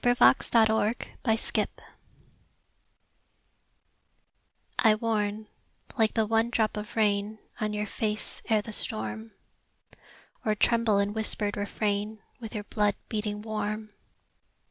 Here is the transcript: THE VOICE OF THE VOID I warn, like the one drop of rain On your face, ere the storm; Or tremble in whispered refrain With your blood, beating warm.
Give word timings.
THE 0.03 0.15
VOICE 0.15 0.35
OF 0.55 0.95
THE 1.21 1.51
VOID 1.53 1.83
I 4.79 4.95
warn, 4.95 5.47
like 5.95 6.15
the 6.15 6.25
one 6.25 6.49
drop 6.49 6.75
of 6.75 6.95
rain 6.95 7.37
On 7.59 7.71
your 7.71 7.85
face, 7.85 8.41
ere 8.49 8.63
the 8.63 8.73
storm; 8.73 9.33
Or 10.43 10.55
tremble 10.55 10.97
in 10.97 11.13
whispered 11.13 11.55
refrain 11.55 12.19
With 12.39 12.55
your 12.55 12.63
blood, 12.63 12.95
beating 13.09 13.43
warm. 13.43 13.93